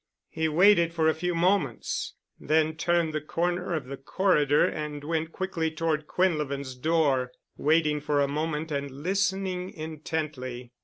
He 0.31 0.47
waited 0.49 0.93
for 0.95 1.07
a 1.07 1.13
few 1.13 1.35
moments, 1.35 2.15
then 2.39 2.73
turned 2.73 3.13
the 3.13 3.21
corner 3.21 3.75
of 3.75 3.85
the 3.85 3.97
corridor 3.97 4.65
and 4.65 5.03
went 5.03 5.31
quickly 5.31 5.69
toward 5.69 6.07
Quinlevin's 6.07 6.73
door, 6.73 7.31
waiting 7.55 8.01
for 8.01 8.19
a 8.19 8.27
moment 8.27 8.71
and 8.71 8.89
listening 8.89 9.71
intently. 9.71 10.71